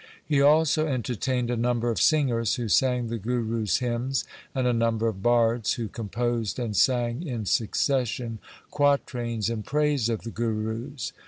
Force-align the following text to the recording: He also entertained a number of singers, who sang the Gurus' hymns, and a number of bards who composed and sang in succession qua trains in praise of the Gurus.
He 0.25 0.41
also 0.41 0.87
entertained 0.87 1.51
a 1.51 1.55
number 1.55 1.91
of 1.91 2.01
singers, 2.01 2.55
who 2.55 2.67
sang 2.69 3.09
the 3.09 3.19
Gurus' 3.19 3.77
hymns, 3.77 4.23
and 4.55 4.65
a 4.65 4.73
number 4.73 5.07
of 5.07 5.21
bards 5.21 5.73
who 5.75 5.87
composed 5.87 6.57
and 6.57 6.75
sang 6.75 7.21
in 7.21 7.45
succession 7.45 8.39
qua 8.71 8.97
trains 9.05 9.47
in 9.47 9.61
praise 9.61 10.09
of 10.09 10.23
the 10.23 10.31
Gurus. 10.31 11.13